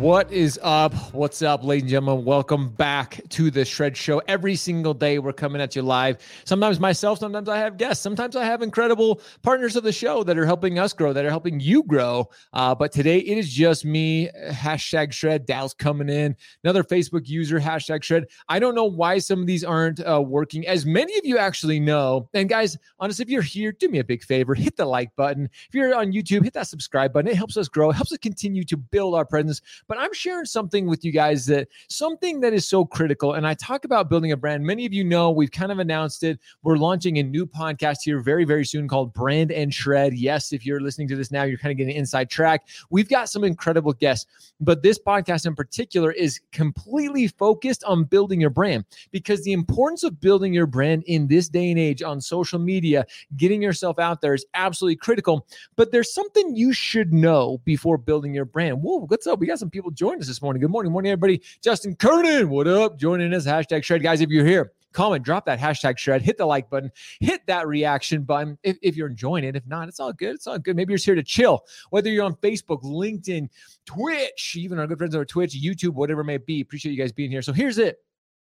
What 0.00 0.32
is 0.32 0.58
up? 0.62 0.94
What's 1.12 1.42
up, 1.42 1.62
ladies 1.62 1.82
and 1.82 1.90
gentlemen? 1.90 2.24
Welcome 2.24 2.70
back 2.70 3.20
to 3.28 3.50
the 3.50 3.66
Shred 3.66 3.94
Show. 3.94 4.22
Every 4.28 4.56
single 4.56 4.94
day, 4.94 5.18
we're 5.18 5.34
coming 5.34 5.60
at 5.60 5.76
you 5.76 5.82
live. 5.82 6.16
Sometimes 6.46 6.80
myself, 6.80 7.18
sometimes 7.18 7.50
I 7.50 7.58
have 7.58 7.76
guests, 7.76 8.02
sometimes 8.02 8.34
I 8.34 8.46
have 8.46 8.62
incredible 8.62 9.20
partners 9.42 9.76
of 9.76 9.84
the 9.84 9.92
show 9.92 10.24
that 10.24 10.38
are 10.38 10.46
helping 10.46 10.78
us 10.78 10.94
grow, 10.94 11.12
that 11.12 11.26
are 11.26 11.28
helping 11.28 11.60
you 11.60 11.82
grow. 11.82 12.30
Uh, 12.54 12.74
but 12.74 12.92
today, 12.92 13.18
it 13.18 13.36
is 13.36 13.52
just 13.52 13.84
me. 13.84 14.30
Hashtag 14.48 15.12
Shred. 15.12 15.44
Dal's 15.44 15.74
coming 15.74 16.08
in. 16.08 16.34
Another 16.64 16.82
Facebook 16.82 17.28
user. 17.28 17.60
Hashtag 17.60 18.02
Shred. 18.02 18.24
I 18.48 18.58
don't 18.58 18.74
know 18.74 18.86
why 18.86 19.18
some 19.18 19.42
of 19.42 19.46
these 19.46 19.64
aren't 19.64 20.00
uh, 20.00 20.22
working. 20.22 20.66
As 20.66 20.86
many 20.86 21.18
of 21.18 21.26
you 21.26 21.36
actually 21.36 21.78
know, 21.78 22.26
and 22.32 22.48
guys, 22.48 22.78
honestly, 23.00 23.24
if 23.24 23.28
you're 23.28 23.42
here, 23.42 23.70
do 23.70 23.90
me 23.90 23.98
a 23.98 24.04
big 24.04 24.24
favor: 24.24 24.54
hit 24.54 24.76
the 24.76 24.86
like 24.86 25.14
button. 25.14 25.50
If 25.68 25.74
you're 25.74 25.94
on 25.94 26.10
YouTube, 26.10 26.44
hit 26.44 26.54
that 26.54 26.68
subscribe 26.68 27.12
button. 27.12 27.30
It 27.30 27.36
helps 27.36 27.58
us 27.58 27.68
grow. 27.68 27.90
It 27.90 27.96
helps 27.96 28.12
us 28.12 28.18
continue 28.18 28.64
to 28.64 28.78
build 28.78 29.14
our 29.14 29.26
presence 29.26 29.60
but 29.90 29.98
I'm 29.98 30.14
sharing 30.14 30.44
something 30.44 30.86
with 30.86 31.04
you 31.04 31.10
guys 31.10 31.46
that 31.46 31.66
something 31.88 32.38
that 32.42 32.52
is 32.52 32.64
so 32.64 32.84
critical. 32.84 33.32
And 33.32 33.44
I 33.44 33.54
talk 33.54 33.84
about 33.84 34.08
building 34.08 34.30
a 34.30 34.36
brand. 34.36 34.64
Many 34.64 34.86
of 34.86 34.92
you 34.92 35.02
know 35.02 35.32
we've 35.32 35.50
kind 35.50 35.72
of 35.72 35.80
announced 35.80 36.22
it. 36.22 36.38
We're 36.62 36.76
launching 36.76 37.18
a 37.18 37.24
new 37.24 37.44
podcast 37.44 37.96
here 38.04 38.20
very, 38.20 38.44
very 38.44 38.64
soon 38.64 38.86
called 38.86 39.12
Brand 39.12 39.50
and 39.50 39.74
Shred. 39.74 40.14
Yes, 40.14 40.52
if 40.52 40.64
you're 40.64 40.78
listening 40.78 41.08
to 41.08 41.16
this 41.16 41.32
now, 41.32 41.42
you're 41.42 41.58
kind 41.58 41.72
of 41.72 41.76
getting 41.76 41.92
an 41.92 41.98
inside 41.98 42.30
track. 42.30 42.68
We've 42.90 43.08
got 43.08 43.30
some 43.30 43.42
incredible 43.42 43.92
guests, 43.92 44.26
but 44.60 44.84
this 44.84 44.96
podcast 44.96 45.44
in 45.44 45.56
particular 45.56 46.12
is 46.12 46.40
completely 46.52 47.26
focused 47.26 47.82
on 47.82 48.04
building 48.04 48.40
your 48.40 48.50
brand 48.50 48.84
because 49.10 49.42
the 49.42 49.54
importance 49.54 50.04
of 50.04 50.20
building 50.20 50.54
your 50.54 50.66
brand 50.66 51.02
in 51.08 51.26
this 51.26 51.48
day 51.48 51.68
and 51.68 51.80
age 51.80 52.00
on 52.00 52.20
social 52.20 52.60
media, 52.60 53.04
getting 53.36 53.60
yourself 53.60 53.98
out 53.98 54.20
there 54.20 54.34
is 54.34 54.46
absolutely 54.54 54.94
critical. 54.94 55.48
But 55.74 55.90
there's 55.90 56.14
something 56.14 56.54
you 56.54 56.72
should 56.72 57.12
know 57.12 57.60
before 57.64 57.98
building 57.98 58.32
your 58.32 58.44
brand. 58.44 58.80
Whoa, 58.80 59.06
what's 59.08 59.26
up? 59.26 59.40
We 59.40 59.48
got 59.48 59.58
some 59.58 59.68
people 59.68 59.79
people 59.80 59.90
joined 59.90 60.20
us 60.20 60.26
this 60.26 60.42
morning. 60.42 60.60
Good 60.60 60.70
morning, 60.70 60.92
morning, 60.92 61.10
everybody. 61.10 61.40
Justin 61.62 61.96
Kernan, 61.96 62.50
what 62.50 62.66
up? 62.66 62.98
Joining 62.98 63.32
us, 63.32 63.46
hashtag 63.46 63.82
shred. 63.82 64.02
Guys, 64.02 64.20
if 64.20 64.28
you're 64.28 64.44
here, 64.44 64.72
comment, 64.92 65.24
drop 65.24 65.46
that 65.46 65.58
hashtag 65.58 65.96
shred, 65.96 66.20
hit 66.20 66.36
the 66.36 66.44
like 66.44 66.68
button, 66.68 66.92
hit 67.20 67.40
that 67.46 67.66
reaction 67.66 68.22
button 68.24 68.58
if, 68.62 68.76
if 68.82 68.94
you're 68.94 69.08
enjoying 69.08 69.42
it. 69.42 69.56
If 69.56 69.66
not, 69.66 69.88
it's 69.88 69.98
all 69.98 70.12
good. 70.12 70.34
It's 70.34 70.46
all 70.46 70.58
good. 70.58 70.76
Maybe 70.76 70.92
you're 70.92 70.98
just 70.98 71.06
here 71.06 71.14
to 71.14 71.22
chill, 71.22 71.64
whether 71.88 72.10
you're 72.10 72.26
on 72.26 72.34
Facebook, 72.36 72.82
LinkedIn, 72.82 73.48
Twitch, 73.86 74.54
even 74.58 74.78
our 74.78 74.86
good 74.86 74.98
friends 74.98 75.14
on 75.14 75.24
Twitch, 75.24 75.56
YouTube, 75.58 75.94
whatever 75.94 76.20
it 76.20 76.24
may 76.24 76.36
be. 76.36 76.60
Appreciate 76.60 76.92
you 76.92 76.98
guys 76.98 77.10
being 77.10 77.30
here. 77.30 77.40
So 77.40 77.54
here's 77.54 77.78
it. 77.78 78.04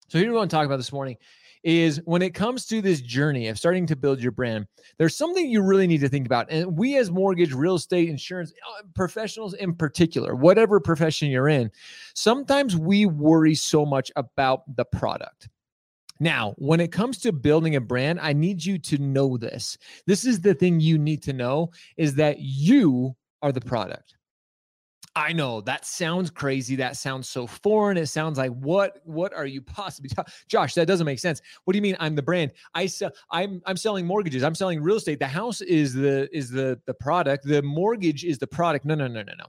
So 0.09 0.19
here's 0.19 0.29
what 0.29 0.35
I 0.35 0.39
want 0.41 0.51
to 0.51 0.55
talk 0.55 0.67
about 0.67 0.77
this 0.77 0.93
morning 0.93 1.17
is 1.66 1.99
when 2.05 2.21
it 2.21 2.35
comes 2.35 2.67
to 2.67 2.80
this 2.80 3.02
journey 3.02 3.47
of 3.47 3.58
starting 3.58 3.88
to 3.88 3.95
build 3.95 4.21
your 4.21 4.31
brand, 4.31 4.67
there's 4.99 5.17
something 5.17 5.49
you 5.49 5.63
really 5.63 5.88
need 5.88 6.02
to 6.02 6.07
think 6.07 6.27
about. 6.27 6.45
And 6.52 6.77
we, 6.77 6.95
as 6.95 7.09
mortgage, 7.09 7.53
real 7.53 7.73
estate, 7.73 8.07
insurance 8.07 8.53
uh, 8.77 8.83
professionals 8.94 9.55
in 9.55 9.73
particular, 9.73 10.35
whatever 10.35 10.80
profession 10.80 11.30
you're 11.30 11.50
in, 11.50 11.72
sometimes 12.13 12.78
we 12.78 13.07
worry 13.07 13.56
so 13.56 13.84
much 13.84 14.12
about 14.16 14.63
the 14.75 14.85
product. 14.85 15.50
Now, 16.19 16.53
when 16.59 16.79
it 16.79 16.91
comes 16.91 17.17
to 17.22 17.34
building 17.34 17.75
a 17.75 17.81
brand, 17.81 18.19
I 18.22 18.31
need 18.31 18.63
you 18.63 18.78
to 18.79 19.00
know 19.00 19.35
this. 19.35 19.75
This 20.06 20.23
is 20.23 20.39
the 20.39 20.53
thing 20.53 20.79
you 20.79 21.00
need 21.00 21.23
to 21.23 21.34
know 21.34 21.72
is 21.97 22.13
that 22.16 22.39
you 22.39 23.16
are 23.41 23.51
the 23.51 23.59
product. 23.59 24.16
I 25.15 25.31
know 25.31 25.61
that 25.61 25.85
sounds 25.85 26.29
crazy. 26.29 26.75
That 26.75 26.97
sounds 26.97 27.29
so 27.29 27.47
foreign. 27.47 27.97
It 27.97 28.07
sounds 28.07 28.37
like 28.37 28.51
what 28.51 29.01
what 29.05 29.33
are 29.33 29.45
you 29.45 29.61
possibly 29.61 30.09
Josh, 30.49 30.73
that 30.73 30.87
doesn't 30.87 31.05
make 31.05 31.19
sense. 31.19 31.41
What 31.63 31.71
do 31.71 31.77
you 31.77 31.81
mean 31.81 31.95
I'm 31.99 32.15
the 32.15 32.21
brand? 32.21 32.51
I 32.73 32.85
sell 32.87 33.11
I'm 33.31 33.61
I'm 33.65 33.77
selling 33.77 34.05
mortgages. 34.05 34.43
I'm 34.43 34.55
selling 34.55 34.81
real 34.81 34.97
estate. 34.97 35.19
The 35.19 35.27
house 35.27 35.61
is 35.61 35.93
the 35.93 36.29
is 36.35 36.49
the 36.49 36.79
the 36.85 36.93
product. 36.93 37.45
The 37.45 37.61
mortgage 37.61 38.25
is 38.25 38.37
the 38.37 38.47
product. 38.47 38.85
No, 38.85 38.95
no, 38.95 39.07
no, 39.07 39.23
no, 39.23 39.33
no 39.37 39.45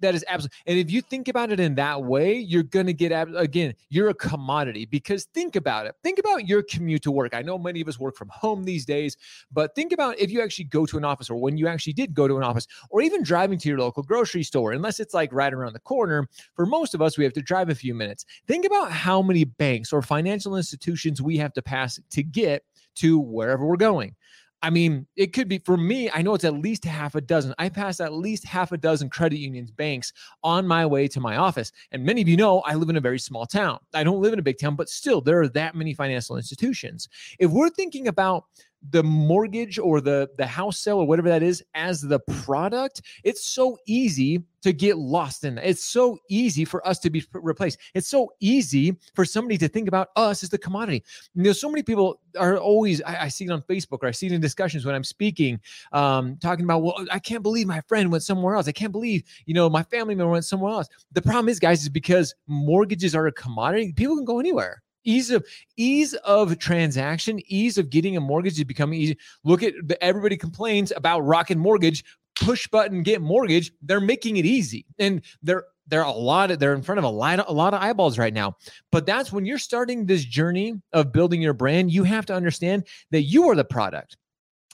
that 0.00 0.14
is 0.14 0.24
absolutely 0.28 0.56
and 0.66 0.78
if 0.78 0.90
you 0.90 1.00
think 1.00 1.28
about 1.28 1.50
it 1.50 1.60
in 1.60 1.74
that 1.74 2.02
way 2.02 2.34
you're 2.34 2.62
going 2.62 2.86
to 2.86 2.92
get 2.92 3.12
again 3.36 3.74
you're 3.88 4.08
a 4.08 4.14
commodity 4.14 4.84
because 4.86 5.24
think 5.34 5.56
about 5.56 5.86
it 5.86 5.94
think 6.02 6.18
about 6.18 6.48
your 6.48 6.62
commute 6.62 7.02
to 7.02 7.10
work. 7.10 7.34
I 7.34 7.42
know 7.42 7.58
many 7.58 7.80
of 7.80 7.88
us 7.88 7.98
work 7.98 8.16
from 8.16 8.28
home 8.28 8.64
these 8.64 8.84
days 8.84 9.16
but 9.50 9.74
think 9.74 9.92
about 9.92 10.18
if 10.18 10.30
you 10.30 10.42
actually 10.42 10.66
go 10.66 10.86
to 10.86 10.96
an 10.98 11.04
office 11.04 11.30
or 11.30 11.36
when 11.36 11.56
you 11.56 11.66
actually 11.66 11.92
did 11.92 12.14
go 12.14 12.28
to 12.28 12.36
an 12.36 12.42
office 12.42 12.66
or 12.90 13.02
even 13.02 13.22
driving 13.22 13.58
to 13.58 13.68
your 13.68 13.78
local 13.78 14.02
grocery 14.02 14.42
store 14.42 14.72
unless 14.72 15.00
it's 15.00 15.14
like 15.14 15.32
right 15.32 15.52
around 15.52 15.72
the 15.72 15.80
corner 15.80 16.28
for 16.54 16.66
most 16.66 16.94
of 16.94 17.02
us 17.02 17.18
we 17.18 17.24
have 17.24 17.32
to 17.32 17.42
drive 17.42 17.68
a 17.68 17.74
few 17.74 17.94
minutes. 17.94 18.24
Think 18.46 18.64
about 18.64 18.92
how 18.92 19.22
many 19.22 19.44
banks 19.44 19.92
or 19.92 20.02
financial 20.02 20.56
institutions 20.56 21.20
we 21.20 21.36
have 21.38 21.52
to 21.54 21.62
pass 21.62 22.00
to 22.10 22.22
get 22.22 22.64
to 22.94 23.18
wherever 23.18 23.66
we're 23.66 23.76
going 23.76 24.14
I 24.62 24.70
mean, 24.70 25.06
it 25.16 25.32
could 25.32 25.48
be 25.48 25.58
for 25.58 25.76
me, 25.76 26.08
I 26.12 26.22
know 26.22 26.34
it's 26.34 26.44
at 26.44 26.54
least 26.54 26.84
half 26.84 27.16
a 27.16 27.20
dozen. 27.20 27.52
I 27.58 27.68
pass 27.68 27.98
at 27.98 28.12
least 28.12 28.44
half 28.44 28.70
a 28.70 28.78
dozen 28.78 29.10
credit 29.10 29.38
unions, 29.38 29.72
banks 29.72 30.12
on 30.44 30.66
my 30.66 30.86
way 30.86 31.08
to 31.08 31.20
my 31.20 31.36
office. 31.36 31.72
And 31.90 32.04
many 32.04 32.22
of 32.22 32.28
you 32.28 32.36
know 32.36 32.60
I 32.60 32.74
live 32.74 32.88
in 32.88 32.96
a 32.96 33.00
very 33.00 33.18
small 33.18 33.44
town. 33.44 33.80
I 33.92 34.04
don't 34.04 34.22
live 34.22 34.32
in 34.32 34.38
a 34.38 34.42
big 34.42 34.58
town, 34.58 34.76
but 34.76 34.88
still, 34.88 35.20
there 35.20 35.40
are 35.40 35.48
that 35.48 35.74
many 35.74 35.94
financial 35.94 36.36
institutions. 36.36 37.08
If 37.40 37.50
we're 37.50 37.70
thinking 37.70 38.06
about 38.06 38.44
the 38.90 39.02
mortgage 39.02 39.78
or 39.78 40.00
the 40.00 40.28
the 40.38 40.46
house 40.46 40.78
sale 40.78 40.98
or 40.98 41.06
whatever 41.06 41.28
that 41.28 41.42
is 41.42 41.62
as 41.74 42.00
the 42.00 42.18
product 42.20 43.02
it's 43.22 43.46
so 43.46 43.78
easy 43.86 44.42
to 44.60 44.72
get 44.72 44.96
lost 44.98 45.44
in 45.44 45.58
it's 45.58 45.84
so 45.84 46.18
easy 46.28 46.64
for 46.64 46.86
us 46.86 46.98
to 47.00 47.10
be 47.10 47.24
replaced. 47.32 47.78
It's 47.94 48.08
so 48.08 48.30
easy 48.40 48.96
for 49.14 49.24
somebody 49.24 49.58
to 49.58 49.68
think 49.68 49.88
about 49.88 50.08
us 50.16 50.42
as 50.42 50.50
the 50.50 50.58
commodity. 50.58 51.04
You 51.34 51.42
know 51.42 51.52
so 51.52 51.68
many 51.68 51.82
people 51.82 52.20
are 52.38 52.58
always 52.58 53.02
I, 53.02 53.24
I 53.24 53.28
see 53.28 53.44
it 53.44 53.50
on 53.50 53.60
facebook 53.62 53.98
or 54.02 54.06
i 54.06 54.10
see 54.10 54.26
it 54.26 54.32
in 54.32 54.40
discussions 54.40 54.86
when 54.86 54.94
i'm 54.94 55.04
speaking 55.04 55.60
um, 55.92 56.36
talking 56.36 56.64
about 56.64 56.82
well 56.82 57.04
i 57.10 57.18
can't 57.18 57.42
believe 57.42 57.66
my 57.66 57.80
friend 57.82 58.10
went 58.10 58.24
somewhere 58.24 58.54
else. 58.54 58.68
I 58.68 58.72
can't 58.72 58.92
believe 58.92 59.22
you 59.46 59.54
know 59.54 59.68
my 59.68 59.82
family 59.82 60.14
member 60.14 60.32
went 60.32 60.44
somewhere 60.44 60.72
else. 60.72 60.88
The 61.12 61.22
problem 61.22 61.48
is 61.48 61.58
guys 61.58 61.82
is 61.82 61.88
because 61.88 62.34
mortgages 62.46 63.14
are 63.14 63.26
a 63.26 63.32
commodity 63.32 63.92
people 63.92 64.16
can 64.16 64.24
go 64.24 64.38
anywhere 64.38 64.82
ease 65.04 65.30
of 65.30 65.46
ease 65.76 66.14
of 66.14 66.58
transaction 66.58 67.40
ease 67.46 67.78
of 67.78 67.90
getting 67.90 68.16
a 68.16 68.20
mortgage 68.20 68.58
is 68.58 68.64
becoming 68.64 69.00
easy. 69.00 69.18
Look 69.44 69.62
at 69.62 69.74
the, 69.86 70.02
everybody 70.02 70.36
complains 70.36 70.92
about 70.94 71.20
rocket 71.20 71.58
mortgage 71.58 72.04
push 72.34 72.66
button 72.68 73.02
get 73.02 73.20
mortgage 73.20 73.72
they're 73.82 74.00
making 74.00 74.36
it 74.36 74.46
easy. 74.46 74.86
And 74.98 75.22
they're 75.42 75.64
they're 75.88 76.02
a 76.02 76.12
lot 76.12 76.50
of, 76.50 76.58
they're 76.58 76.74
in 76.74 76.82
front 76.82 77.00
of 77.00 77.04
a 77.04 77.08
lot 77.08 77.40
of, 77.40 77.48
a 77.48 77.52
lot 77.52 77.74
of 77.74 77.82
eyeballs 77.82 78.16
right 78.16 78.32
now. 78.32 78.56
But 78.92 79.04
that's 79.04 79.32
when 79.32 79.44
you're 79.44 79.58
starting 79.58 80.06
this 80.06 80.24
journey 80.24 80.80
of 80.92 81.12
building 81.12 81.42
your 81.42 81.54
brand 81.54 81.90
you 81.90 82.04
have 82.04 82.24
to 82.26 82.34
understand 82.34 82.86
that 83.10 83.22
you 83.22 83.48
are 83.48 83.56
the 83.56 83.64
product 83.64 84.16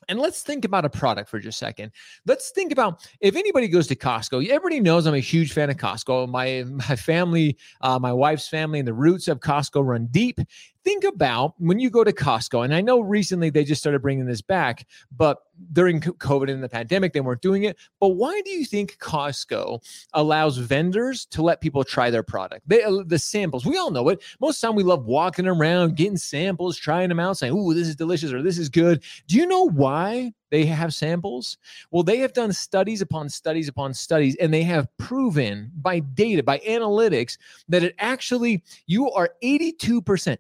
and 0.09 0.19
let's 0.19 0.43
think 0.43 0.65
about 0.65 0.85
a 0.85 0.91
product 0.91 1.29
for 1.29 1.39
just 1.39 1.61
a 1.61 1.65
second. 1.65 1.93
Let's 2.27 2.51
think 2.51 2.73
about 2.73 3.07
if 3.21 3.37
anybody 3.37 3.69
goes 3.69 3.87
to 3.89 3.97
Costco. 3.97 4.47
Everybody 4.49 4.81
knows 4.81 5.07
I'm 5.07 5.15
a 5.15 5.21
huge 5.21 5.53
fan 5.53 5.71
of 5.71 5.77
Costco. 5.77 6.29
My 6.29 6.65
my 6.89 6.97
family, 6.97 7.57
uh, 7.81 7.99
my 7.99 8.13
wife's 8.13 8.49
family, 8.49 8.79
and 8.79 8.89
the 8.89 8.95
roots 8.95 9.29
of 9.29 9.41
Costco 9.41 9.87
run 9.87 10.07
deep 10.11 10.41
think 10.89 11.05
about 11.05 11.53
when 11.59 11.79
you 11.79 11.91
go 11.91 12.03
to 12.03 12.13
Costco, 12.13 12.65
and 12.65 12.75
I 12.75 12.81
know 12.81 13.01
recently 13.01 13.51
they 13.51 13.63
just 13.63 13.81
started 13.81 14.01
bringing 14.01 14.25
this 14.25 14.41
back, 14.41 14.87
but 15.15 15.43
during 15.73 16.01
COVID 16.01 16.51
and 16.51 16.63
the 16.63 16.69
pandemic, 16.69 17.13
they 17.13 17.21
weren't 17.21 17.43
doing 17.43 17.65
it. 17.65 17.77
But 18.01 18.11
why 18.11 18.41
do 18.43 18.51
you 18.51 18.65
think 18.65 18.97
Costco 18.99 19.83
allows 20.15 20.57
vendors 20.57 21.27
to 21.27 21.43
let 21.43 21.61
people 21.61 21.85
try 21.85 22.09
their 22.09 22.23
product? 22.23 22.67
They, 22.67 22.83
uh, 22.83 23.03
the 23.05 23.19
samples, 23.19 23.67
we 23.67 23.77
all 23.77 23.91
know 23.91 24.09
it. 24.09 24.23
Most 24.41 24.57
of 24.57 24.61
the 24.63 24.67
time, 24.69 24.77
we 24.77 24.83
love 24.83 25.05
walking 25.05 25.47
around, 25.47 25.97
getting 25.97 26.17
samples, 26.17 26.79
trying 26.79 27.11
them 27.11 27.21
out, 27.21 27.37
saying, 27.37 27.53
"Ooh, 27.53 27.75
this 27.75 27.89
is 27.89 27.97
delicious" 27.97 28.33
or 28.33 28.43
"This 28.43 28.57
is 28.57 28.71
good." 28.71 29.03
Do 29.27 29.37
you 29.37 29.47
know 29.47 29.69
why 29.69 30.33
they 30.51 30.65
have 30.67 30.95
samples? 30.95 31.59
Well, 31.91 32.03
they 32.03 32.19
have 32.19 32.33
done 32.33 32.53
studies 32.53 33.01
upon 33.01 33.29
studies 33.29 33.69
upon 33.69 33.95
studies, 33.95 34.37
and 34.37 34.53
they 34.53 34.63
have 34.63 34.89
proven 34.99 35.71
by 35.77 36.01
data, 36.01 36.43
by 36.43 36.59
analytics, 36.59 37.39
that 37.69 37.83
it 37.83 37.95
actually, 37.99 38.63
you 38.87 39.11
are 39.11 39.31
82%, 39.43 40.39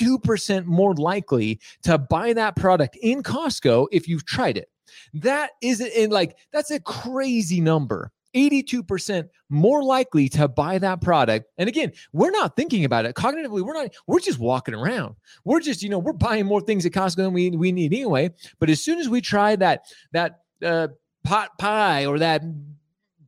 82% 0.00 0.64
more 0.66 0.94
likely 0.94 1.60
to 1.82 1.98
buy 1.98 2.32
that 2.32 2.56
product 2.56 2.96
in 2.96 3.22
Costco 3.22 3.86
if 3.92 4.08
you've 4.08 4.24
tried 4.26 4.56
it. 4.56 4.70
That 5.14 5.50
isn't 5.62 5.92
in 5.92 6.10
like, 6.10 6.36
that's 6.52 6.70
a 6.70 6.80
crazy 6.80 7.60
number. 7.60 8.12
82% 8.34 9.28
more 9.48 9.82
likely 9.82 10.28
to 10.30 10.48
buy 10.48 10.78
that 10.78 11.00
product. 11.00 11.46
And 11.58 11.68
again, 11.68 11.92
we're 12.12 12.30
not 12.30 12.56
thinking 12.56 12.84
about 12.84 13.06
it 13.06 13.14
cognitively. 13.14 13.62
We're 13.62 13.74
not, 13.74 13.90
we're 14.06 14.20
just 14.20 14.38
walking 14.38 14.74
around. 14.74 15.16
We're 15.44 15.60
just, 15.60 15.82
you 15.82 15.88
know, 15.88 15.98
we're 15.98 16.12
buying 16.12 16.46
more 16.46 16.60
things 16.60 16.84
at 16.86 16.92
Costco 16.92 17.16
than 17.16 17.32
we, 17.32 17.50
we 17.50 17.72
need 17.72 17.92
anyway. 17.92 18.30
But 18.58 18.70
as 18.70 18.82
soon 18.82 18.98
as 18.98 19.08
we 19.08 19.20
try 19.20 19.56
that, 19.56 19.84
that, 20.12 20.40
uh, 20.64 20.88
pot 21.24 21.58
pie 21.58 22.06
or 22.06 22.18
that 22.18 22.42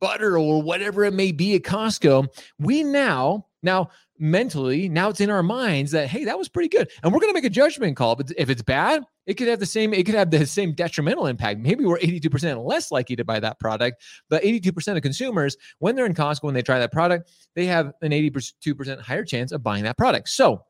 butter 0.01 0.39
or 0.39 0.63
whatever 0.63 1.05
it 1.05 1.15
may 1.15 1.33
be 1.33 1.55
at 1.55 1.63
Costco, 1.63 2.29
we 2.59 2.83
now, 2.83 3.47
now 3.63 3.91
mentally, 4.21 4.89
now 4.89 5.09
it's 5.09 5.21
in 5.21 5.31
our 5.31 5.43
minds 5.43 5.91
that, 5.93 6.09
hey, 6.09 6.25
that 6.27 6.39
was 6.39 6.49
pretty 6.49 6.69
good. 6.69 6.91
And 7.03 7.13
we're 7.13 7.21
going 7.21 7.33
to 7.33 7.35
make 7.35 7.45
a 7.45 7.51
judgment 7.51 7.97
call. 7.97 8.15
But 8.15 8.31
if 8.37 8.51
it's 8.51 8.63
bad, 8.63 9.03
it 9.27 9.35
could 9.35 9.49
have 9.49 9.59
the 9.59 9.67
same, 9.67 9.95
it 9.95 10.05
could 10.05 10.15
have 10.15 10.31
the 10.31 10.47
same 10.47 10.75
detrimental 10.75 11.27
impact. 11.27 11.61
Maybe 11.61 11.85
we're 11.85 11.99
82% 11.99 12.65
less 12.65 12.91
likely 12.93 13.17
to 13.17 13.25
buy 13.25 13.41
that 13.41 13.59
product, 13.59 14.03
but 14.29 14.43
82% 14.43 14.97
of 14.97 15.03
consumers, 15.03 15.57
when 15.79 15.97
they're 15.97 16.07
in 16.07 16.15
Costco, 16.15 16.45
when 16.45 16.55
they 16.55 16.63
try 16.63 16.79
that 16.79 16.93
product, 16.93 17.31
they 17.55 17.67
have 17.67 17.93
an 18.03 18.13
82% 18.13 19.01
higher 19.01 19.25
chance 19.25 19.53
of 19.53 19.63
buying 19.63 19.85
that 19.85 19.97
product. 19.97 20.29
So 20.29 20.65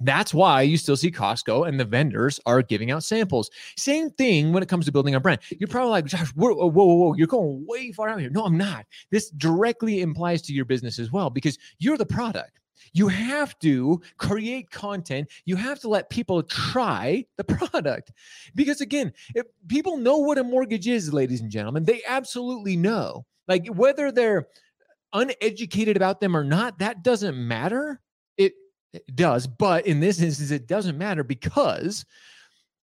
that's 0.00 0.34
why 0.34 0.62
you 0.62 0.76
still 0.76 0.96
see 0.96 1.10
Costco 1.10 1.68
and 1.68 1.78
the 1.78 1.84
vendors 1.84 2.40
are 2.46 2.62
giving 2.62 2.90
out 2.90 3.04
samples. 3.04 3.50
Same 3.76 4.10
thing 4.10 4.52
when 4.52 4.62
it 4.62 4.68
comes 4.68 4.86
to 4.86 4.92
building 4.92 5.14
a 5.14 5.20
brand. 5.20 5.40
You're 5.58 5.68
probably 5.68 5.90
like, 5.90 6.06
Josh, 6.06 6.28
whoa, 6.30 6.52
whoa, 6.54 6.66
whoa, 6.66 6.94
whoa, 6.94 7.14
you're 7.14 7.26
going 7.26 7.64
way 7.68 7.92
far 7.92 8.08
out 8.08 8.20
here. 8.20 8.30
No, 8.30 8.44
I'm 8.44 8.58
not. 8.58 8.86
This 9.10 9.30
directly 9.30 10.00
implies 10.00 10.42
to 10.42 10.52
your 10.52 10.64
business 10.64 10.98
as 10.98 11.12
well 11.12 11.30
because 11.30 11.58
you're 11.78 11.96
the 11.96 12.06
product. 12.06 12.60
You 12.92 13.08
have 13.08 13.58
to 13.60 14.00
create 14.18 14.70
content. 14.70 15.28
You 15.44 15.56
have 15.56 15.80
to 15.80 15.88
let 15.88 16.10
people 16.10 16.42
try 16.42 17.24
the 17.36 17.44
product. 17.44 18.12
Because 18.54 18.80
again, 18.80 19.12
if 19.34 19.46
people 19.68 19.96
know 19.96 20.18
what 20.18 20.38
a 20.38 20.44
mortgage 20.44 20.88
is, 20.88 21.12
ladies 21.12 21.40
and 21.40 21.50
gentlemen, 21.50 21.84
they 21.84 22.02
absolutely 22.06 22.76
know. 22.76 23.26
Like 23.48 23.66
whether 23.68 24.10
they're 24.10 24.48
uneducated 25.12 25.96
about 25.96 26.20
them 26.20 26.36
or 26.36 26.44
not, 26.44 26.78
that 26.78 27.02
doesn't 27.02 27.36
matter. 27.36 28.00
It 28.36 28.54
it 28.92 29.14
does, 29.14 29.46
but 29.46 29.86
in 29.86 30.00
this 30.00 30.20
instance, 30.20 30.50
it 30.50 30.66
doesn't 30.66 30.98
matter 30.98 31.24
because 31.24 32.04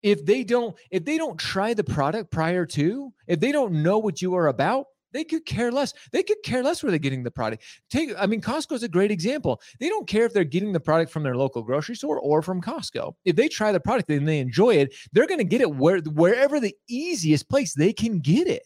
if 0.02 0.24
they 0.26 0.44
don't 0.44 0.78
if 0.92 1.04
they 1.04 1.18
don't 1.18 1.40
try 1.40 1.74
the 1.74 1.84
product 1.84 2.32
prior 2.32 2.66
to, 2.68 3.14
if 3.28 3.40
they 3.40 3.52
don't 3.52 3.84
know 3.84 3.98
what 3.98 4.22
you 4.22 4.36
are 4.36 4.48
about, 4.48 4.86
they 5.16 5.24
could 5.24 5.46
care 5.46 5.72
less. 5.72 5.94
They 6.12 6.24
could 6.24 6.42
care 6.44 6.64
less 6.64 6.84
where 6.84 6.92
they're 6.92 7.00
getting 7.00 7.24
the 7.24 7.32
product. 7.32 7.64
Take, 7.90 8.12
I 8.18 8.26
mean, 8.26 8.42
Costco 8.42 8.74
is 8.74 8.84
a 8.84 8.90
great 8.90 9.12
example. 9.12 9.62
They 9.80 9.90
don't 9.90 10.08
care 10.08 10.26
if 10.26 10.34
they're 10.34 10.44
getting 10.44 10.74
the 10.74 10.80
product 10.80 11.12
from 11.12 11.24
their 11.24 11.36
local 11.36 11.64
grocery 11.64 11.96
store 11.96 12.20
or 12.20 12.42
from 12.42 12.62
Costco. 12.62 13.14
If 13.24 13.36
they 13.36 13.48
try 13.48 13.72
the 13.72 13.80
product 13.80 14.10
and 14.10 14.28
they 14.28 14.40
enjoy 14.40 14.76
it, 14.76 14.94
they're 15.14 15.28
going 15.28 15.40
to 15.40 15.46
get 15.46 15.62
it 15.62 15.74
where 15.74 16.00
wherever 16.00 16.60
the 16.60 16.76
easiest 16.90 17.50
place 17.50 17.74
they 17.74 17.94
can 17.94 18.20
get 18.20 18.48
it. 18.48 18.64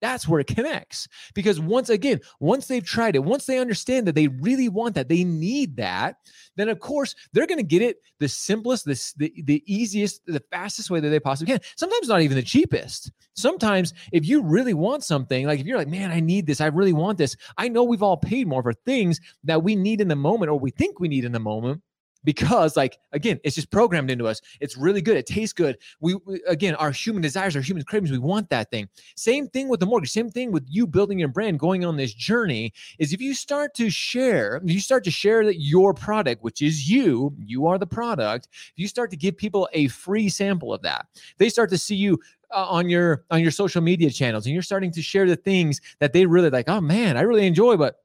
That's 0.00 0.26
where 0.26 0.40
it 0.40 0.46
connects. 0.46 1.08
Because 1.34 1.60
once 1.60 1.90
again, 1.90 2.20
once 2.40 2.66
they've 2.66 2.84
tried 2.84 3.16
it, 3.16 3.24
once 3.24 3.46
they 3.46 3.58
understand 3.58 4.06
that 4.06 4.14
they 4.14 4.28
really 4.28 4.68
want 4.68 4.94
that, 4.94 5.08
they 5.08 5.24
need 5.24 5.76
that, 5.76 6.16
then 6.56 6.68
of 6.68 6.80
course 6.80 7.14
they're 7.32 7.46
going 7.46 7.58
to 7.58 7.64
get 7.64 7.82
it 7.82 7.98
the 8.18 8.28
simplest, 8.28 8.84
the, 8.86 8.98
the, 9.16 9.42
the 9.44 9.62
easiest, 9.66 10.24
the 10.26 10.42
fastest 10.50 10.90
way 10.90 11.00
that 11.00 11.08
they 11.08 11.20
possibly 11.20 11.52
can. 11.52 11.60
Sometimes 11.76 12.08
not 12.08 12.22
even 12.22 12.36
the 12.36 12.42
cheapest. 12.42 13.12
Sometimes 13.34 13.94
if 14.12 14.26
you 14.26 14.42
really 14.42 14.74
want 14.74 15.04
something, 15.04 15.46
like 15.46 15.60
if 15.60 15.66
you're 15.66 15.78
like, 15.78 15.88
man, 15.88 16.10
I 16.10 16.20
need 16.20 16.46
this, 16.46 16.60
I 16.60 16.66
really 16.66 16.92
want 16.92 17.18
this. 17.18 17.36
I 17.56 17.68
know 17.68 17.84
we've 17.84 18.02
all 18.02 18.16
paid 18.16 18.46
more 18.46 18.62
for 18.62 18.72
things 18.72 19.20
that 19.44 19.62
we 19.62 19.76
need 19.76 20.00
in 20.00 20.08
the 20.08 20.16
moment 20.16 20.50
or 20.50 20.58
we 20.58 20.70
think 20.70 21.00
we 21.00 21.08
need 21.08 21.24
in 21.24 21.32
the 21.32 21.40
moment 21.40 21.82
because 22.24 22.76
like 22.76 22.98
again 23.12 23.40
it's 23.44 23.54
just 23.54 23.70
programmed 23.70 24.10
into 24.10 24.26
us. 24.26 24.40
It's 24.60 24.76
really 24.76 25.02
good. 25.02 25.16
It 25.16 25.26
tastes 25.26 25.52
good. 25.52 25.78
We, 26.00 26.16
we, 26.26 26.42
again 26.46 26.74
our 26.76 26.90
human 26.90 27.22
desires 27.22 27.56
our 27.56 27.62
human 27.62 27.84
cravings 27.84 28.10
we 28.10 28.18
want 28.18 28.50
that 28.50 28.70
thing. 28.70 28.88
Same 29.16 29.48
thing 29.48 29.68
with 29.68 29.80
the 29.80 29.86
mortgage. 29.86 30.10
Same 30.10 30.30
thing 30.30 30.52
with 30.52 30.64
you 30.68 30.86
building 30.86 31.18
your 31.18 31.28
brand 31.28 31.58
going 31.58 31.84
on 31.84 31.96
this 31.96 32.14
journey 32.14 32.72
is 32.98 33.12
if 33.12 33.20
you 33.20 33.34
start 33.34 33.74
to 33.74 33.90
share 33.90 34.60
you 34.64 34.80
start 34.80 35.04
to 35.04 35.10
share 35.10 35.44
that 35.44 35.60
your 35.60 35.94
product 35.94 36.42
which 36.42 36.62
is 36.62 36.88
you 36.88 37.34
you 37.38 37.66
are 37.66 37.78
the 37.78 37.86
product 37.86 38.48
if 38.52 38.72
you 38.76 38.88
start 38.88 39.10
to 39.10 39.16
give 39.16 39.36
people 39.36 39.68
a 39.72 39.88
free 39.88 40.28
sample 40.28 40.72
of 40.72 40.82
that 40.82 41.06
they 41.38 41.48
start 41.48 41.70
to 41.70 41.78
see 41.78 41.94
you 41.94 42.18
uh, 42.50 42.66
on 42.66 42.88
your 42.88 43.24
on 43.30 43.40
your 43.40 43.50
social 43.50 43.80
media 43.80 44.10
channels 44.10 44.46
and 44.46 44.52
you're 44.52 44.62
starting 44.62 44.90
to 44.90 45.02
share 45.02 45.26
the 45.26 45.36
things 45.36 45.80
that 45.98 46.12
they 46.12 46.26
really 46.26 46.50
like 46.50 46.68
oh 46.68 46.80
man 46.80 47.16
i 47.16 47.20
really 47.20 47.46
enjoy 47.46 47.76
but 47.76 48.00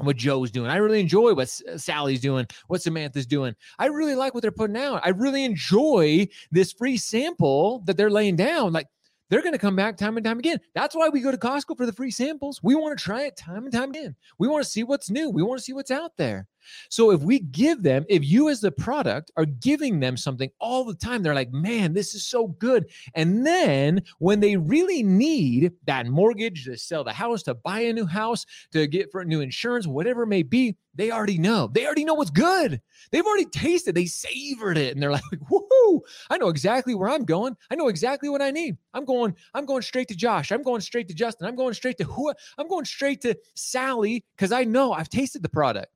what 0.00 0.16
Joe's 0.16 0.50
doing. 0.50 0.70
I 0.70 0.76
really 0.76 1.00
enjoy 1.00 1.34
what 1.34 1.60
uh, 1.70 1.78
Sally's 1.78 2.20
doing, 2.20 2.46
what 2.68 2.82
Samantha's 2.82 3.26
doing. 3.26 3.54
I 3.78 3.86
really 3.86 4.14
like 4.14 4.34
what 4.34 4.42
they're 4.42 4.50
putting 4.50 4.76
out. 4.76 5.00
I 5.04 5.10
really 5.10 5.44
enjoy 5.44 6.28
this 6.50 6.72
free 6.72 6.96
sample 6.96 7.82
that 7.86 7.96
they're 7.96 8.10
laying 8.10 8.36
down. 8.36 8.72
Like 8.72 8.88
they're 9.30 9.42
going 9.42 9.52
to 9.52 9.58
come 9.58 9.76
back 9.76 9.96
time 9.96 10.16
and 10.16 10.24
time 10.24 10.38
again. 10.38 10.58
That's 10.74 10.94
why 10.94 11.08
we 11.08 11.20
go 11.20 11.30
to 11.30 11.36
Costco 11.36 11.76
for 11.76 11.86
the 11.86 11.92
free 11.92 12.10
samples. 12.10 12.60
We 12.62 12.74
want 12.74 12.98
to 12.98 13.04
try 13.04 13.22
it 13.22 13.36
time 13.36 13.64
and 13.64 13.72
time 13.72 13.90
again. 13.90 14.16
We 14.38 14.48
want 14.48 14.64
to 14.64 14.70
see 14.70 14.84
what's 14.84 15.10
new. 15.10 15.30
We 15.30 15.42
want 15.42 15.58
to 15.58 15.64
see 15.64 15.72
what's 15.72 15.90
out 15.90 16.16
there. 16.16 16.46
So 16.88 17.10
if 17.10 17.20
we 17.20 17.40
give 17.40 17.82
them, 17.82 18.04
if 18.08 18.24
you 18.24 18.48
as 18.48 18.60
the 18.60 18.72
product 18.72 19.30
are 19.36 19.44
giving 19.44 20.00
them 20.00 20.16
something 20.16 20.50
all 20.60 20.84
the 20.84 20.94
time, 20.94 21.22
they're 21.22 21.34
like, 21.34 21.52
man, 21.52 21.92
this 21.92 22.14
is 22.14 22.26
so 22.26 22.48
good. 22.48 22.90
And 23.14 23.46
then 23.46 24.02
when 24.18 24.40
they 24.40 24.56
really 24.56 25.02
need 25.02 25.72
that 25.86 26.06
mortgage 26.06 26.64
to 26.64 26.76
sell 26.76 27.04
the 27.04 27.12
house, 27.12 27.42
to 27.44 27.54
buy 27.54 27.80
a 27.80 27.92
new 27.92 28.06
house, 28.06 28.46
to 28.72 28.86
get 28.86 29.10
for 29.10 29.24
new 29.24 29.40
insurance, 29.40 29.86
whatever 29.86 30.22
it 30.22 30.28
may 30.28 30.42
be, 30.42 30.76
they 30.94 31.10
already 31.10 31.38
know. 31.38 31.68
They 31.72 31.86
already 31.86 32.04
know 32.04 32.14
what's 32.14 32.30
good. 32.30 32.80
They've 33.10 33.24
already 33.24 33.46
tasted, 33.46 33.94
they 33.94 34.06
savored 34.06 34.78
it, 34.78 34.94
and 34.94 35.02
they're 35.02 35.10
like, 35.10 35.22
woohoo, 35.50 36.00
I 36.30 36.38
know 36.38 36.48
exactly 36.48 36.94
where 36.94 37.08
I'm 37.08 37.24
going. 37.24 37.56
I 37.70 37.74
know 37.74 37.88
exactly 37.88 38.28
what 38.28 38.42
I 38.42 38.50
need. 38.50 38.76
I'm 38.92 39.04
going, 39.04 39.34
I'm 39.54 39.66
going 39.66 39.82
straight 39.82 40.08
to 40.08 40.14
Josh. 40.14 40.52
I'm 40.52 40.62
going 40.62 40.80
straight 40.80 41.08
to 41.08 41.14
Justin. 41.14 41.46
I'm 41.46 41.56
going 41.56 41.74
straight 41.74 41.98
to 41.98 42.04
who 42.04 42.32
I'm 42.58 42.68
going 42.68 42.84
straight 42.84 43.20
to 43.22 43.36
Sally 43.54 44.24
because 44.36 44.52
I 44.52 44.64
know 44.64 44.92
I've 44.92 45.08
tasted 45.08 45.42
the 45.42 45.48
product. 45.48 45.88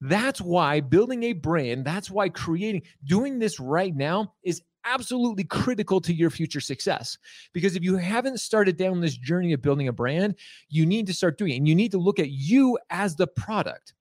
That's 0.00 0.40
why 0.40 0.80
building 0.80 1.22
a 1.24 1.32
brand, 1.32 1.84
that's 1.84 2.10
why 2.10 2.28
creating, 2.28 2.82
doing 3.04 3.38
this 3.38 3.58
right 3.58 3.94
now 3.94 4.34
is 4.42 4.62
absolutely 4.84 5.44
critical 5.44 6.00
to 6.00 6.14
your 6.14 6.30
future 6.30 6.60
success. 6.60 7.18
Because 7.52 7.76
if 7.76 7.82
you 7.82 7.96
haven't 7.96 8.40
started 8.40 8.76
down 8.76 9.00
this 9.00 9.16
journey 9.16 9.52
of 9.52 9.62
building 9.62 9.88
a 9.88 9.92
brand, 9.92 10.36
you 10.68 10.86
need 10.86 11.06
to 11.08 11.14
start 11.14 11.38
doing 11.38 11.52
it. 11.52 11.56
And 11.56 11.68
you 11.68 11.74
need 11.74 11.92
to 11.92 11.98
look 11.98 12.18
at 12.18 12.30
you 12.30 12.78
as 12.90 13.16
the 13.16 13.26
product. 13.26 13.94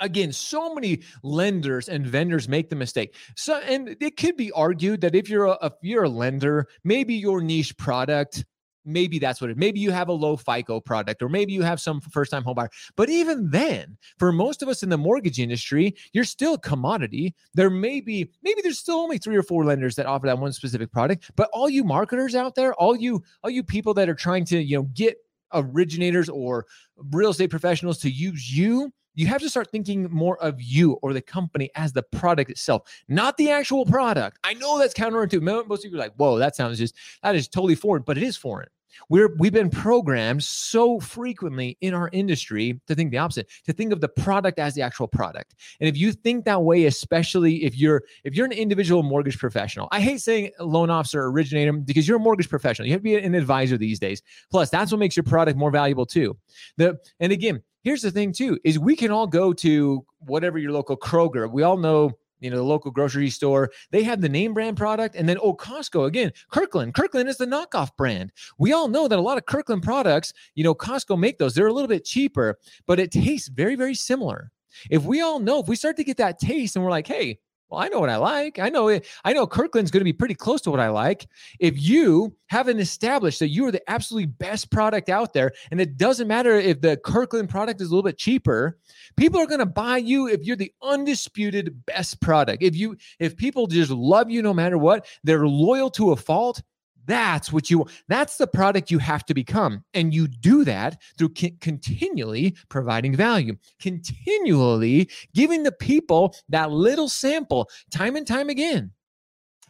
Again, 0.00 0.32
so 0.32 0.74
many 0.74 1.02
lenders 1.22 1.88
and 1.88 2.06
vendors 2.06 2.48
make 2.48 2.68
the 2.68 2.76
mistake. 2.76 3.14
So, 3.34 3.56
and 3.58 3.96
it 4.00 4.18
could 4.18 4.36
be 4.36 4.52
argued 4.52 5.00
that 5.00 5.14
if 5.14 5.30
you're 5.30 5.46
a 5.46 5.58
if 5.62 5.72
you're 5.80 6.04
a 6.04 6.08
lender, 6.08 6.66
maybe 6.84 7.14
your 7.14 7.40
niche 7.40 7.74
product 7.78 8.44
maybe 8.86 9.18
that's 9.18 9.40
what 9.40 9.50
it 9.50 9.56
maybe 9.56 9.80
you 9.80 9.90
have 9.90 10.08
a 10.08 10.12
low 10.12 10.36
fico 10.36 10.80
product 10.80 11.22
or 11.22 11.28
maybe 11.28 11.52
you 11.52 11.62
have 11.62 11.80
some 11.80 12.00
first 12.00 12.30
time 12.30 12.42
home 12.42 12.54
buyer 12.54 12.70
but 12.96 13.08
even 13.08 13.50
then 13.50 13.96
for 14.18 14.32
most 14.32 14.62
of 14.62 14.68
us 14.68 14.82
in 14.82 14.88
the 14.88 14.96
mortgage 14.96 15.38
industry 15.40 15.94
you're 16.12 16.24
still 16.24 16.54
a 16.54 16.58
commodity 16.58 17.34
there 17.54 17.70
may 17.70 18.00
be 18.00 18.30
maybe 18.42 18.60
there's 18.62 18.78
still 18.78 18.96
only 18.96 19.18
three 19.18 19.36
or 19.36 19.42
four 19.42 19.64
lenders 19.64 19.96
that 19.96 20.06
offer 20.06 20.26
that 20.26 20.38
one 20.38 20.52
specific 20.52 20.90
product 20.90 21.30
but 21.36 21.50
all 21.52 21.68
you 21.68 21.84
marketers 21.84 22.34
out 22.34 22.54
there 22.54 22.72
all 22.74 22.96
you 22.96 23.22
all 23.42 23.50
you 23.50 23.62
people 23.62 23.92
that 23.92 24.08
are 24.08 24.14
trying 24.14 24.44
to 24.44 24.62
you 24.62 24.76
know 24.76 24.88
get 24.94 25.16
originators 25.52 26.28
or 26.28 26.66
real 27.12 27.30
estate 27.30 27.50
professionals 27.50 27.98
to 27.98 28.10
use 28.10 28.56
you 28.56 28.92
you 29.16 29.26
have 29.26 29.40
to 29.40 29.48
start 29.50 29.70
thinking 29.72 30.08
more 30.10 30.40
of 30.42 30.62
you 30.62 30.92
or 31.02 31.12
the 31.12 31.22
company 31.22 31.70
as 31.74 31.92
the 31.92 32.02
product 32.02 32.50
itself, 32.50 32.82
not 33.08 33.36
the 33.38 33.50
actual 33.50 33.84
product. 33.86 34.38
I 34.44 34.54
know 34.54 34.78
that's 34.78 34.94
counterintuitive. 34.94 35.66
Most 35.66 35.82
people 35.82 35.98
are 35.98 36.02
like, 36.02 36.14
whoa, 36.16 36.38
that 36.38 36.54
sounds 36.54 36.78
just, 36.78 36.94
that 37.22 37.34
is 37.34 37.48
totally 37.48 37.74
foreign, 37.74 38.02
but 38.06 38.18
it 38.18 38.22
is 38.22 38.36
foreign. 38.36 38.68
We're, 39.08 39.34
we've 39.38 39.52
been 39.52 39.70
programmed 39.70 40.42
so 40.42 41.00
frequently 41.00 41.76
in 41.80 41.94
our 41.94 42.08
industry 42.12 42.80
to 42.86 42.94
think 42.94 43.10
the 43.10 43.18
opposite, 43.18 43.48
to 43.64 43.72
think 43.72 43.92
of 43.92 44.00
the 44.00 44.08
product 44.08 44.58
as 44.58 44.74
the 44.74 44.82
actual 44.82 45.08
product. 45.08 45.54
And 45.80 45.88
if 45.88 45.96
you 45.96 46.12
think 46.12 46.44
that 46.44 46.62
way, 46.62 46.84
especially 46.86 47.64
if 47.64 47.76
you're 47.76 48.02
if 48.24 48.34
you're 48.34 48.46
an 48.46 48.52
individual 48.52 49.02
mortgage 49.02 49.38
professional, 49.38 49.88
I 49.92 50.00
hate 50.00 50.20
saying 50.20 50.52
loan 50.60 50.90
officer 50.90 51.24
originator 51.24 51.72
because 51.72 52.06
you're 52.06 52.18
a 52.18 52.20
mortgage 52.20 52.48
professional. 52.48 52.86
You 52.86 52.92
have 52.94 53.00
to 53.00 53.04
be 53.04 53.16
an 53.16 53.34
advisor 53.34 53.76
these 53.76 53.98
days. 53.98 54.22
Plus, 54.50 54.70
that's 54.70 54.92
what 54.92 54.98
makes 54.98 55.16
your 55.16 55.24
product 55.24 55.58
more 55.58 55.70
valuable 55.70 56.06
too. 56.06 56.36
The 56.76 56.98
and 57.20 57.32
again, 57.32 57.62
here's 57.82 58.02
the 58.02 58.10
thing 58.10 58.32
too 58.32 58.58
is 58.64 58.78
we 58.78 58.96
can 58.96 59.10
all 59.10 59.26
go 59.26 59.52
to 59.52 60.04
whatever 60.18 60.58
your 60.58 60.72
local 60.72 60.96
Kroger. 60.96 61.50
We 61.50 61.62
all 61.62 61.76
know 61.76 62.12
you 62.40 62.50
know, 62.50 62.56
the 62.56 62.62
local 62.62 62.90
grocery 62.90 63.30
store, 63.30 63.70
they 63.90 64.02
have 64.02 64.20
the 64.20 64.28
name 64.28 64.54
brand 64.54 64.76
product. 64.76 65.14
And 65.14 65.28
then, 65.28 65.38
oh, 65.42 65.54
Costco 65.54 66.06
again, 66.06 66.32
Kirkland. 66.50 66.94
Kirkland 66.94 67.28
is 67.28 67.36
the 67.36 67.46
knockoff 67.46 67.90
brand. 67.96 68.32
We 68.58 68.72
all 68.72 68.88
know 68.88 69.08
that 69.08 69.18
a 69.18 69.22
lot 69.22 69.38
of 69.38 69.46
Kirkland 69.46 69.82
products, 69.82 70.32
you 70.54 70.64
know, 70.64 70.74
Costco 70.74 71.18
make 71.18 71.38
those. 71.38 71.54
They're 71.54 71.66
a 71.66 71.72
little 71.72 71.88
bit 71.88 72.04
cheaper, 72.04 72.58
but 72.86 73.00
it 73.00 73.10
tastes 73.10 73.48
very, 73.48 73.76
very 73.76 73.94
similar. 73.94 74.50
If 74.90 75.04
we 75.04 75.20
all 75.20 75.38
know, 75.38 75.60
if 75.60 75.68
we 75.68 75.76
start 75.76 75.96
to 75.96 76.04
get 76.04 76.18
that 76.18 76.38
taste 76.38 76.76
and 76.76 76.84
we're 76.84 76.90
like, 76.90 77.06
hey, 77.06 77.38
well, 77.68 77.80
I 77.80 77.88
know 77.88 77.98
what 77.98 78.10
I 78.10 78.16
like. 78.16 78.58
I 78.60 78.68
know 78.68 78.88
it. 78.88 79.06
I 79.24 79.32
know 79.32 79.46
Kirkland's 79.46 79.90
going 79.90 80.00
to 80.00 80.04
be 80.04 80.12
pretty 80.12 80.34
close 80.34 80.60
to 80.62 80.70
what 80.70 80.78
I 80.78 80.88
like. 80.88 81.26
If 81.58 81.80
you 81.80 82.34
haven't 82.46 82.78
established 82.78 83.40
that 83.40 83.48
you 83.48 83.66
are 83.66 83.72
the 83.72 83.82
absolutely 83.90 84.26
best 84.26 84.70
product 84.70 85.08
out 85.08 85.32
there, 85.32 85.52
and 85.70 85.80
it 85.80 85.96
doesn't 85.96 86.28
matter 86.28 86.52
if 86.52 86.80
the 86.80 86.96
Kirkland 86.98 87.48
product 87.48 87.80
is 87.80 87.88
a 87.88 87.90
little 87.90 88.04
bit 88.04 88.18
cheaper, 88.18 88.78
people 89.16 89.40
are 89.40 89.46
going 89.46 89.58
to 89.58 89.66
buy 89.66 89.96
you 89.96 90.28
if 90.28 90.44
you're 90.44 90.54
the 90.54 90.72
undisputed 90.80 91.84
best 91.86 92.20
product. 92.20 92.62
If 92.62 92.76
you 92.76 92.96
if 93.18 93.36
people 93.36 93.66
just 93.66 93.90
love 93.90 94.30
you 94.30 94.42
no 94.42 94.54
matter 94.54 94.78
what, 94.78 95.06
they're 95.24 95.48
loyal 95.48 95.90
to 95.90 96.12
a 96.12 96.16
fault. 96.16 96.62
That's 97.06 97.52
what 97.52 97.70
you 97.70 97.86
that's 98.08 98.36
the 98.36 98.46
product 98.46 98.90
you 98.90 98.98
have 98.98 99.24
to 99.26 99.34
become. 99.34 99.84
And 99.94 100.12
you 100.12 100.28
do 100.28 100.64
that 100.64 101.00
through 101.16 101.32
c- 101.36 101.56
continually 101.60 102.56
providing 102.68 103.14
value, 103.14 103.56
continually 103.80 105.08
giving 105.34 105.62
the 105.62 105.72
people 105.72 106.34
that 106.48 106.70
little 106.70 107.08
sample 107.08 107.68
time 107.90 108.16
and 108.16 108.26
time 108.26 108.48
again. 108.48 108.92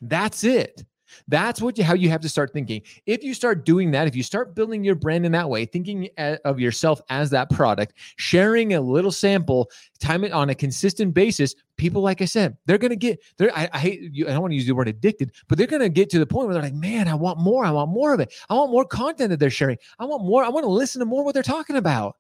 That's 0.01 0.45
it. 0.45 0.85
That's 1.29 1.61
what 1.61 1.77
you, 1.77 1.85
how 1.85 1.95
you 1.95 2.09
have 2.11 2.21
to 2.21 2.29
start 2.29 2.53
thinking. 2.53 2.83
If 3.07 3.25
you 3.25 3.35
start 3.35 3.65
doing 3.65 3.91
that, 3.93 4.07
if 4.07 4.15
you 4.15 4.23
start 4.23 4.55
building 4.55 4.85
your 4.85 4.95
brand 4.95 5.27
in 5.27 5.33
that 5.33 5.49
way, 5.49 5.65
thinking 5.65 6.09
eh, 6.19 6.37
of 6.45 6.61
yourself 6.61 7.01
as 7.09 7.31
that 7.31 7.51
product, 7.51 7.95
sharing 8.17 8.75
a 8.75 8.81
little 8.81 9.11
sample, 9.11 9.71
time 9.99 10.23
it 10.25 10.33
on 10.33 10.51
a 10.51 10.55
consistent 10.55 11.15
basis, 11.15 11.55
people, 11.77 12.01
like 12.03 12.23
I 12.23 12.27
said, 12.27 12.57
they're 12.67 12.79
gonna 12.79 12.97
get. 12.97 13.21
They're 13.37 13.57
I, 13.57 13.69
I 13.73 13.79
hate. 13.79 14.01
You, 14.13 14.27
I 14.27 14.31
don't 14.31 14.43
want 14.43 14.53
to 14.53 14.57
use 14.57 14.67
the 14.67 14.73
word 14.73 14.89
addicted, 14.89 15.33
but 15.49 15.59
they're 15.59 15.67
gonna 15.67 15.89
get 15.89 16.11
to 16.11 16.19
the 16.19 16.27
point 16.27 16.47
where 16.47 16.55
they're 16.55 16.63
like, 16.63 16.75
man, 16.75 17.09
I 17.09 17.15
want 17.15 17.39
more. 17.39 17.65
I 17.65 17.71
want 17.71 17.91
more 17.91 18.15
of 18.15 18.21
it. 18.21 18.33
I 18.49 18.55
want 18.55 18.71
more 18.71 18.85
content 18.85 19.31
that 19.31 19.41
they're 19.41 19.51
sharing. 19.51 19.79
I 19.99 20.05
want 20.05 20.25
more. 20.25 20.45
I 20.45 20.49
want 20.49 20.65
to 20.65 20.71
listen 20.71 21.01
to 21.01 21.07
more 21.07 21.25
what 21.25 21.35
they're 21.35 21.43
talking 21.43 21.77
about 21.77 22.17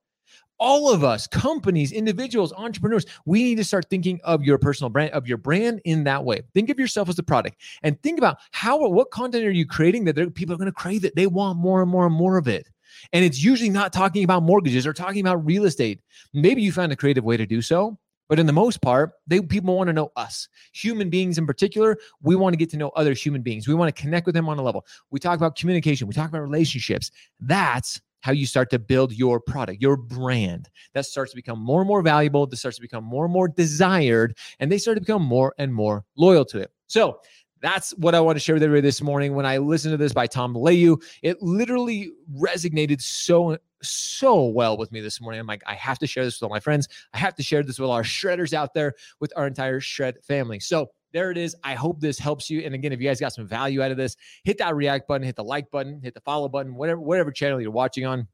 all 0.58 0.92
of 0.92 1.04
us 1.04 1.26
companies 1.26 1.92
individuals 1.92 2.52
entrepreneurs 2.56 3.06
we 3.24 3.42
need 3.42 3.56
to 3.56 3.64
start 3.64 3.86
thinking 3.90 4.20
of 4.24 4.42
your 4.42 4.58
personal 4.58 4.90
brand 4.90 5.10
of 5.12 5.26
your 5.26 5.38
brand 5.38 5.80
in 5.84 6.04
that 6.04 6.24
way 6.24 6.40
think 6.54 6.70
of 6.70 6.78
yourself 6.78 7.08
as 7.08 7.18
a 7.18 7.22
product 7.22 7.56
and 7.82 8.00
think 8.02 8.18
about 8.18 8.38
how 8.52 8.88
what 8.88 9.10
content 9.10 9.44
are 9.44 9.50
you 9.50 9.66
creating 9.66 10.04
that 10.04 10.34
people 10.34 10.54
are 10.54 10.58
going 10.58 10.66
to 10.66 10.72
crave 10.72 11.04
it 11.04 11.14
they 11.14 11.26
want 11.26 11.58
more 11.58 11.82
and 11.82 11.90
more 11.90 12.06
and 12.06 12.14
more 12.14 12.36
of 12.36 12.48
it 12.48 12.68
and 13.12 13.24
it's 13.24 13.42
usually 13.42 13.70
not 13.70 13.92
talking 13.92 14.24
about 14.24 14.42
mortgages 14.42 14.86
or 14.86 14.92
talking 14.92 15.20
about 15.20 15.44
real 15.44 15.64
estate 15.64 16.00
maybe 16.32 16.62
you 16.62 16.72
found 16.72 16.92
a 16.92 16.96
creative 16.96 17.24
way 17.24 17.36
to 17.36 17.46
do 17.46 17.60
so 17.60 17.98
but 18.28 18.38
in 18.38 18.46
the 18.46 18.52
most 18.52 18.80
part, 18.82 19.12
they 19.26 19.40
people 19.40 19.76
want 19.76 19.88
to 19.88 19.92
know 19.92 20.10
us, 20.16 20.48
human 20.72 21.10
beings 21.10 21.38
in 21.38 21.46
particular. 21.46 21.96
We 22.22 22.34
want 22.36 22.54
to 22.54 22.56
get 22.56 22.70
to 22.70 22.76
know 22.76 22.88
other 22.90 23.12
human 23.12 23.42
beings. 23.42 23.68
We 23.68 23.74
want 23.74 23.94
to 23.94 24.00
connect 24.00 24.26
with 24.26 24.34
them 24.34 24.48
on 24.48 24.58
a 24.58 24.62
level. 24.62 24.84
We 25.10 25.20
talk 25.20 25.36
about 25.36 25.56
communication. 25.56 26.08
We 26.08 26.14
talk 26.14 26.28
about 26.28 26.42
relationships. 26.42 27.10
That's 27.40 28.00
how 28.26 28.32
you 28.32 28.44
start 28.44 28.70
to 28.70 28.78
build 28.80 29.12
your 29.12 29.38
product, 29.38 29.80
your 29.80 29.96
brand. 29.96 30.68
That 30.94 31.06
starts 31.06 31.30
to 31.30 31.36
become 31.36 31.60
more 31.60 31.82
and 31.82 31.86
more 31.86 32.02
valuable. 32.02 32.44
This 32.44 32.58
starts 32.58 32.76
to 32.76 32.82
become 32.82 33.04
more 33.04 33.26
and 33.26 33.32
more 33.32 33.46
desired, 33.46 34.36
and 34.58 34.70
they 34.70 34.78
start 34.78 34.96
to 34.96 35.00
become 35.00 35.22
more 35.22 35.54
and 35.58 35.72
more 35.72 36.04
loyal 36.16 36.44
to 36.46 36.58
it. 36.58 36.72
So 36.88 37.20
that's 37.62 37.92
what 37.92 38.16
I 38.16 38.20
want 38.20 38.34
to 38.34 38.40
share 38.40 38.56
with 38.56 38.64
everybody 38.64 38.80
this 38.80 39.00
morning. 39.00 39.36
When 39.36 39.46
I 39.46 39.58
listened 39.58 39.92
to 39.92 39.96
this 39.96 40.12
by 40.12 40.26
Tom 40.26 40.54
Bilyeu, 40.54 41.00
it 41.22 41.40
literally 41.40 42.10
resonated 42.36 43.00
so 43.00 43.58
so 43.80 44.46
well 44.46 44.76
with 44.76 44.90
me 44.90 45.00
this 45.00 45.20
morning. 45.20 45.38
I'm 45.38 45.46
like, 45.46 45.62
I 45.64 45.74
have 45.74 46.00
to 46.00 46.06
share 46.08 46.24
this 46.24 46.40
with 46.40 46.48
all 46.48 46.52
my 46.52 46.58
friends. 46.58 46.88
I 47.14 47.18
have 47.18 47.36
to 47.36 47.44
share 47.44 47.62
this 47.62 47.78
with 47.78 47.90
our 47.90 48.02
shredders 48.02 48.54
out 48.54 48.74
there, 48.74 48.94
with 49.20 49.32
our 49.36 49.46
entire 49.46 49.78
shred 49.78 50.16
family. 50.24 50.58
So 50.58 50.90
there 51.16 51.30
it 51.30 51.38
is. 51.38 51.56
I 51.64 51.72
hope 51.72 51.98
this 51.98 52.18
helps 52.18 52.50
you. 52.50 52.60
And 52.60 52.74
again, 52.74 52.92
if 52.92 53.00
you 53.00 53.08
guys 53.08 53.20
got 53.20 53.32
some 53.32 53.46
value 53.46 53.80
out 53.80 53.90
of 53.90 53.96
this, 53.96 54.16
hit 54.44 54.58
that 54.58 54.76
react 54.76 55.08
button, 55.08 55.24
hit 55.24 55.34
the 55.34 55.44
like 55.44 55.70
button, 55.70 55.98
hit 56.02 56.12
the 56.12 56.20
follow 56.20 56.46
button, 56.46 56.74
whatever, 56.74 57.00
whatever 57.00 57.32
channel 57.32 57.58
you're 57.58 57.70
watching 57.70 58.04
on. 58.04 58.28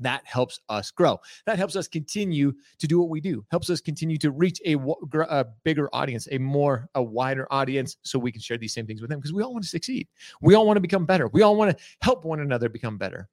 That 0.00 0.26
helps 0.26 0.58
us 0.68 0.90
grow. 0.90 1.20
That 1.46 1.56
helps 1.56 1.76
us 1.76 1.86
continue 1.86 2.52
to 2.80 2.86
do 2.88 2.98
what 2.98 3.10
we 3.10 3.20
do. 3.20 3.46
Helps 3.52 3.70
us 3.70 3.80
continue 3.80 4.18
to 4.18 4.32
reach 4.32 4.60
a, 4.66 4.74
a 4.74 5.46
bigger 5.62 5.88
audience, 5.92 6.26
a 6.32 6.38
more 6.38 6.88
a 6.96 7.02
wider 7.02 7.46
audience, 7.52 7.96
so 8.02 8.18
we 8.18 8.32
can 8.32 8.40
share 8.40 8.58
these 8.58 8.74
same 8.74 8.88
things 8.88 9.00
with 9.00 9.08
them. 9.08 9.20
Because 9.20 9.32
we 9.32 9.44
all 9.44 9.52
want 9.52 9.62
to 9.62 9.70
succeed. 9.70 10.08
We 10.42 10.56
all 10.56 10.66
want 10.66 10.78
to 10.78 10.82
become 10.82 11.06
better. 11.06 11.28
We 11.28 11.42
all 11.42 11.54
want 11.54 11.78
to 11.78 11.84
help 12.02 12.24
one 12.24 12.40
another 12.40 12.68
become 12.68 12.98
better. 12.98 13.28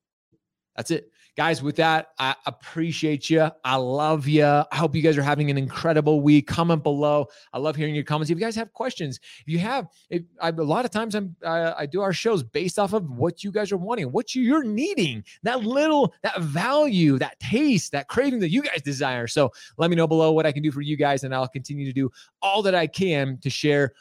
That's 0.75 0.91
it. 0.91 1.11
Guys, 1.35 1.63
with 1.63 1.77
that, 1.77 2.09
I 2.19 2.35
appreciate 2.45 3.27
you. 3.27 3.49
I 3.63 3.75
love 3.77 4.27
you. 4.27 4.45
I 4.45 4.75
hope 4.75 4.95
you 4.95 5.01
guys 5.01 5.17
are 5.17 5.23
having 5.23 5.49
an 5.49 5.57
incredible 5.57 6.21
week. 6.21 6.45
Comment 6.45 6.83
below. 6.83 7.25
I 7.51 7.57
love 7.57 7.75
hearing 7.75 7.95
your 7.95 8.03
comments. 8.03 8.29
If 8.29 8.37
you 8.37 8.45
guys 8.45 8.55
have 8.55 8.71
questions, 8.71 9.19
if 9.39 9.47
you 9.47 9.57
have, 9.57 9.87
if, 10.11 10.21
I, 10.39 10.49
a 10.49 10.51
lot 10.51 10.85
of 10.85 10.91
times 10.91 11.15
I'm, 11.15 11.35
uh, 11.43 11.73
I 11.75 11.87
do 11.87 12.01
our 12.01 12.13
shows 12.13 12.43
based 12.43 12.77
off 12.77 12.93
of 12.93 13.09
what 13.09 13.43
you 13.43 13.51
guys 13.51 13.71
are 13.71 13.77
wanting, 13.77 14.11
what 14.11 14.35
you're 14.35 14.63
needing, 14.63 15.23
that 15.41 15.61
little, 15.61 16.13
that 16.21 16.39
value, 16.39 17.17
that 17.17 17.39
taste, 17.39 17.93
that 17.93 18.09
craving 18.09 18.39
that 18.41 18.49
you 18.49 18.61
guys 18.61 18.83
desire. 18.83 19.25
So 19.25 19.51
let 19.77 19.89
me 19.89 19.95
know 19.95 20.07
below 20.07 20.33
what 20.33 20.45
I 20.45 20.51
can 20.51 20.61
do 20.61 20.71
for 20.71 20.81
you 20.81 20.95
guys, 20.95 21.23
and 21.23 21.33
I'll 21.33 21.47
continue 21.47 21.85
to 21.85 21.93
do 21.93 22.11
all 22.43 22.61
that 22.61 22.75
I 22.75 22.85
can 22.85 23.39
to 23.39 23.49
share 23.49 23.93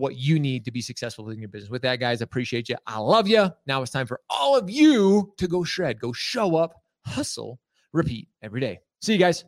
what 0.00 0.16
you 0.16 0.38
need 0.38 0.64
to 0.64 0.70
be 0.70 0.80
successful 0.80 1.30
in 1.30 1.38
your 1.38 1.48
business. 1.48 1.70
With 1.70 1.82
that, 1.82 1.96
guys, 2.00 2.22
appreciate 2.22 2.68
you. 2.68 2.76
I 2.86 2.98
love 2.98 3.28
you. 3.28 3.50
Now 3.66 3.82
it's 3.82 3.92
time 3.92 4.06
for 4.06 4.20
all 4.30 4.56
of 4.56 4.68
you 4.68 5.32
to 5.36 5.46
go 5.46 5.62
shred, 5.62 6.00
go 6.00 6.12
show 6.12 6.56
up, 6.56 6.82
hustle, 7.04 7.60
repeat 7.92 8.28
every 8.42 8.60
day. 8.60 8.80
See 9.02 9.12
you 9.12 9.18
guys. 9.18 9.44